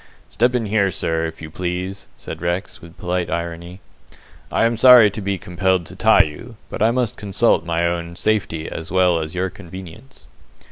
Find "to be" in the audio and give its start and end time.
5.11-5.37